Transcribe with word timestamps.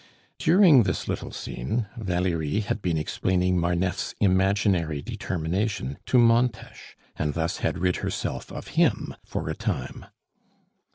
During 0.39 0.81
this 0.81 1.07
little 1.07 1.29
scene, 1.31 1.85
Valerie 1.95 2.61
had 2.61 2.81
been 2.81 2.97
explaining 2.97 3.59
Marneffe's 3.59 4.15
imaginary 4.19 4.99
determination 4.99 5.99
to 6.07 6.17
Montes, 6.17 6.95
and 7.17 7.35
thus 7.35 7.57
had 7.57 7.77
rid 7.77 7.97
herself 7.97 8.51
of 8.51 8.69
him 8.69 9.13
for 9.23 9.47
a 9.47 9.53
time. 9.53 10.07